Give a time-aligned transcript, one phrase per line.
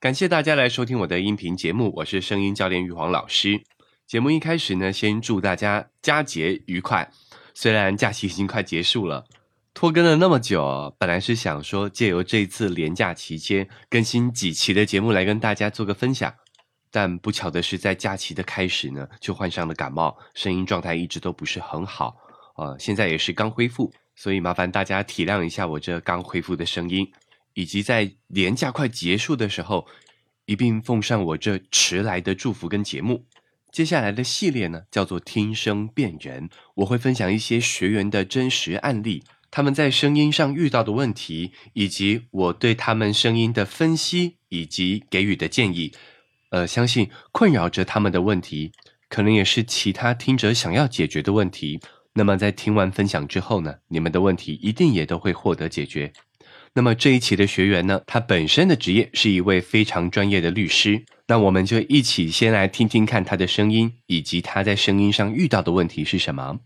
[0.00, 3.60] 感谢大家来收听我的音频节目，我是声音教练玉皇老师。
[4.06, 7.10] 节目一开始呢，先祝大家佳节愉快。
[7.52, 9.26] 虽然假期已经快结束了，
[9.74, 16.32] 拖更了那么久，本来是想说借由这次连假期间更新几期的节目来跟大家做个分享，
[16.90, 22.16] 但不巧的是在假期的开始呢，就患上了感冒，声音状态一直都不是很好。
[22.56, 27.06] 呃，现在也是刚恢复，所以麻烦大家体谅一下我这刚恢复的声音。
[27.54, 29.86] 以及在年假快结束的时候，
[30.46, 33.26] 一并奉上我这迟来的祝福跟节目。
[33.72, 45.92] 接下来的系列呢，叫做“听声辨人”，我会分享一些学员的真实案例，他们在声音上遇到的问题，以及我对他们声音的分析以及给予的建议。
[46.50, 48.72] 呃，相信困扰着他们的问题，
[49.08, 51.78] 可能也是其他听者想要解决的问题。
[52.14, 56.12] 那么在听完分享之后呢，你们的问题一定也都会获得解决。
[56.72, 61.04] 那么这一期的学员呢，他本身的职业是一位非常专业的律师。
[61.26, 66.58] 那我们就一起先来听听看他的声音，以及他在声音上遇到的问题是什么。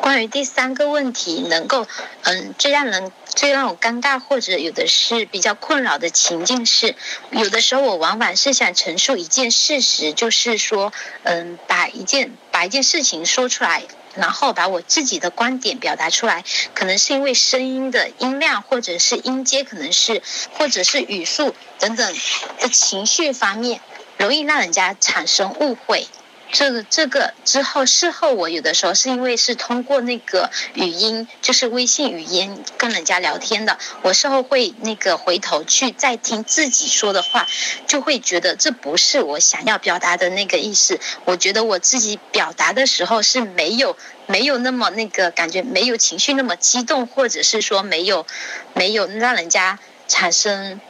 [0.00, 1.86] 关于第三个问题，能够
[2.22, 6.94] 嗯最让人最让我尴尬或者有的是比较困扰的情境是，
[7.30, 13.84] 有的时候我往往是想陈述一件事实，就是说嗯把一件把一件事情说出来。
[14.14, 22.14] 然后把我自己的观点表达出来，可能是因为声音的音量，或者是音阶，可能是或者是语速等等
[22.60, 23.80] 的情绪方面，
[24.18, 26.06] 容易让人家产生误会。
[26.52, 37.48] 这个这个之后事后，我有的时候是因为是通过那个语音，就是微信语音跟人家聊天的，我事后会那个回头去再听自己说的话，
[37.86, 41.00] 就会觉得这不是我想要表达的那个意思。
[41.24, 48.26] 我觉得我自己表达的时候是没有没有那么那个感觉，没有情绪那么激动，或者是说没有
[48.74, 50.82] 没有让人家产生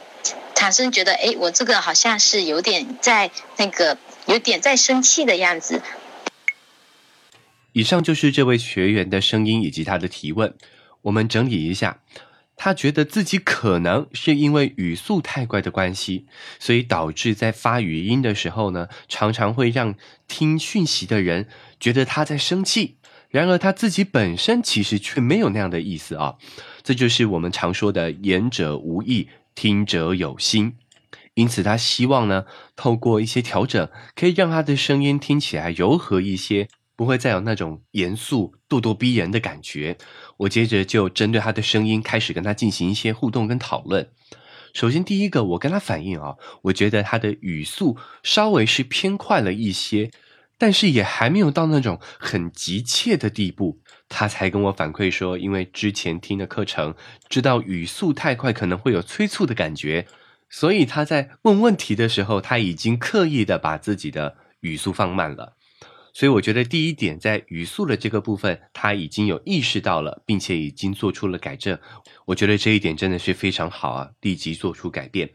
[0.63, 3.97] 产生觉得，哎，我这个好像是有点在那个。
[4.27, 5.81] 有点在生气的样子。
[7.73, 10.55] 以上就是这位学员的声音以及他的提问。
[11.01, 11.99] 我们整理一下，
[12.55, 16.25] 他觉得自己可能是因为语速太快的关系，
[16.57, 19.95] 所以导致在发语音的时候呢，常常会让
[20.29, 22.95] 听讯息的人觉得他在生气。
[23.27, 26.35] 然而他自己本身其实却没有那样的意思啊。
[26.81, 30.77] 这就是我们常说的“言者无意，听者有心”。
[31.35, 39.97] 因此，他希望呢，透过一些调整，可以让他的声音听起来柔和一些，不会再有那种严肃、咄咄逼人的感觉。
[40.37, 44.09] 我接着就针对他的声音开始跟他进行一些互动跟讨论。
[44.75, 50.11] 首先，第一个，我跟他反映啊，我觉得他的语速稍微是偏快了一些，
[50.57, 53.79] 但是也还没有到那种很急切的地步。
[54.09, 56.93] 他才跟我反馈说，因为之前听的课程，
[57.29, 60.07] 知道语速太快可能会有催促的感觉。
[60.49, 65.55] 所以他在问问题的时候，他已经刻意的把自己的语速放慢了。
[66.13, 71.79] 所以我觉得第一点，在语速的这个部分，他已经有意识到了，并且已经做出了改正。
[72.25, 75.31] 我觉得这一点真的是非常好啊，立即做出改变。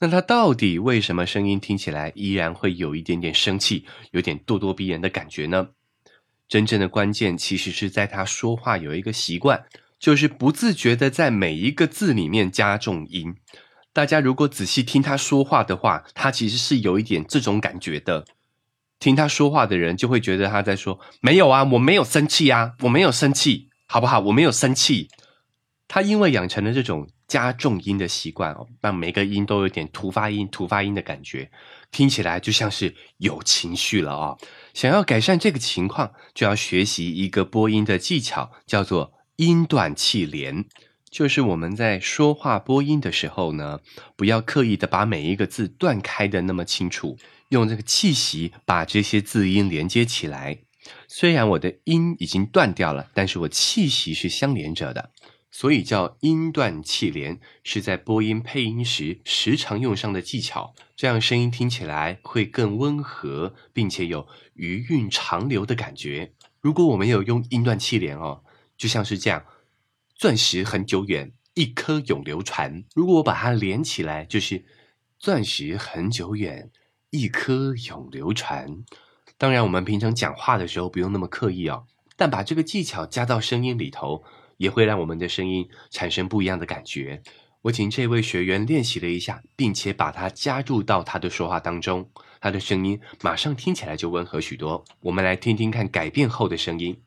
[0.00, 5.68] 那他到底为什么声音听起来依然会有一点点生气，有点咄咄逼人的感觉呢？
[6.48, 9.64] 真正的关键其实是在他说话有一个习惯，
[9.98, 13.34] 就是不自觉的在每一个字里面加重音。
[13.92, 18.24] 大家如果仔细听他说话的话，他其实是有一点这种感觉的。
[19.00, 24.20] 听他说话的人就会觉得他在说：“没有啊，我没有生气啊，我没有生气，好不好？
[24.20, 25.08] 我没有生气。”
[25.88, 31.50] 他因为养成了这种加重音的习惯哦，让每个音都有点突发音、突发音的感觉，
[31.90, 34.36] 听起来就像是有情绪了啊。
[34.74, 40.66] 想要改善这个情况，就要学习一个播音的技巧，叫做音断气连。
[41.10, 43.80] 就是我们在说话播音的时候呢，
[44.14, 47.16] 不要刻意的把每一个字断开的那么清楚，
[47.48, 50.58] 用这个气息把这些字音连接起来。
[51.08, 55.10] 虽然我的音已经断掉了，但是我气息是相连着的，
[55.58, 66.32] 所以叫音断气连，是在播音配音时时常用上的技巧，这样声音听起来会更温和，并且有余韵长流的感觉。
[66.60, 68.44] 如果我没有用音断气连哦，
[68.76, 69.44] 就像是这样。
[70.14, 72.84] 钻石很久远，一颗永流传。
[72.94, 74.64] 如果我把它连起来，就是
[75.18, 76.70] 钻石很久远，
[77.10, 78.84] 一颗永流传。
[79.36, 84.22] 当然，我们平常讲话的时候不用那么刻意哦，但把这个技巧加到声音里头，
[84.58, 87.22] 也会让我们的声音产生不一样的感觉。
[87.62, 92.08] 我请这位学员练习了一下，并且把它加入到他的说话当中，
[92.40, 94.84] 他的声音马上听起来就温和许多。
[95.00, 97.02] 我们来听听看改变后的声音。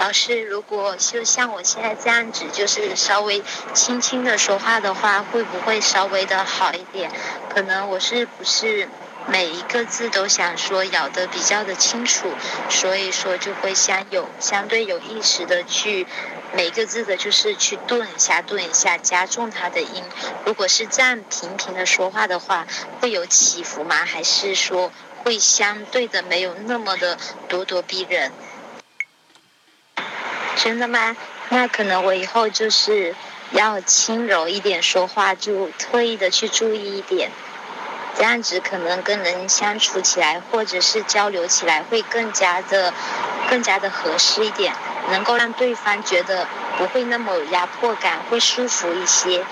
[0.00, 3.42] 老师，如果就像我现在这样子，就是稍微
[3.72, 7.10] 轻轻的说话的话，会不会稍微的好一点？
[7.48, 8.86] 可能我是不是
[9.26, 12.28] 每一个字都想说咬得比较的清楚，
[12.68, 16.06] 所以说就会相有相对有意识的去
[16.54, 20.02] 每个字的就是去顿一下顿一下，加重它的音。
[20.44, 22.66] 如果是这样平平的说话的话，
[23.00, 24.04] 会有起伏吗？
[24.04, 24.92] 还是说
[25.24, 27.18] 会相对的没有那么的
[27.48, 28.30] 咄咄逼人？
[30.56, 31.16] 真的吗？
[31.48, 33.14] 那可能我以后就是
[33.52, 37.30] 要轻柔一点说话，就特意的去注意一点，
[38.16, 42.92] 这样子可能跟人相处起来或者是交流起来会更加的、
[43.50, 44.72] 更加的合适一点，
[45.10, 46.46] 能够让对方觉得
[46.78, 49.44] 不会那么有压迫感，会舒服一些。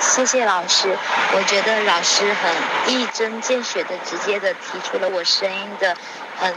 [0.00, 0.96] 谢谢老师，
[1.34, 5.96] 我觉得老师很一针见血的、直接的提出了我声音的
[6.38, 6.54] 很。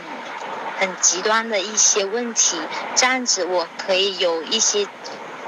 [0.80, 2.60] 很极端的一些问题，
[2.96, 4.88] 这样子我可以有一些，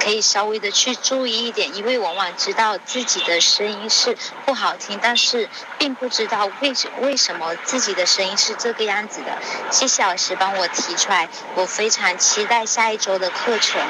[0.04, 5.48] 可以稍微的去注意一点，因为往往知道自己的声音是不好听，但是
[5.80, 9.42] 并不知道为什为什么自己的声音是这个样子的。
[9.72, 13.82] 谢谢老师帮我提出来，我非常期待下一周的课程。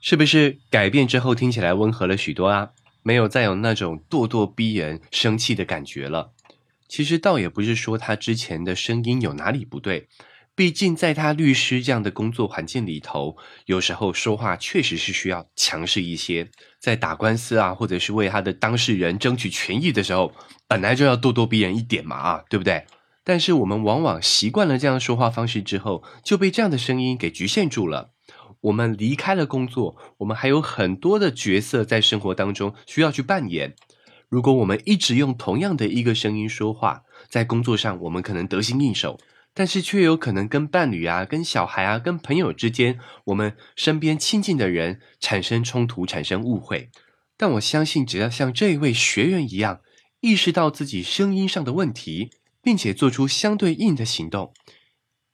[0.00, 2.70] 是不是改变之后听起来温和了许多啊？
[3.02, 6.30] 没有再有那种咄咄逼人、生气的感觉了。
[6.88, 10.08] 其实倒也不是说他之前的声音有哪里不对，
[10.56, 13.36] 毕竟在他律师这样的工作环境里头，
[13.66, 16.50] 有时候说话确实是需要强势一些。
[16.80, 20.32] 在打官司啊，或者是为他的当事人争取权益的时候，
[20.66, 22.86] 本来就要咄咄逼人一点嘛，啊，对不对？
[23.22, 28.12] 但是我们往往习惯了这样说话方式之后，就被这样的声音给局限住了。
[28.62, 33.74] 我们离开了工作，我们还有很多的角色在生活当中需要去扮演。
[34.30, 39.18] 如果我们一直用同样的一个声音说话，在工作上我们可能得心应手，
[39.58, 46.90] 但是却有可能跟伴侣啊、跟小孩啊、跟朋友之间，我们身边亲近的人产生冲突、产生误会。
[47.38, 49.80] 但我相信，只要像这位学员一样，
[50.20, 54.52] 意识到自己声音上的问题，并且做出相对应的行动，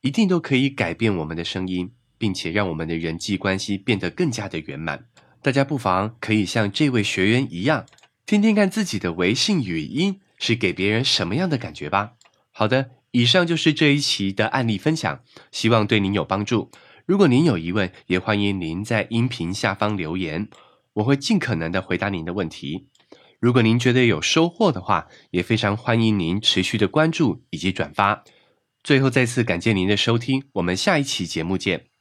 [0.02, 5.06] 一定都可以改变我们的声音，并且让我们的人际关系变得更加的圆满。
[5.42, 7.86] 大家不妨可以像这位学员一样。
[8.24, 12.12] 听听看自己的微信语音是给别人什么样的感觉吧。
[12.52, 16.70] 好的，以上就是这一期的案例分享，希望对您有帮助。
[17.04, 20.48] 如果您有疑问，也欢迎您在音频下方留言，
[20.94, 22.88] 我会尽可能的回答您的问题。
[23.38, 28.24] 如果您觉得有收获的话，也非常欢迎您持续的关注以及转发。
[28.82, 31.91] 最后再次感谢您的收听，我们下一期节目见。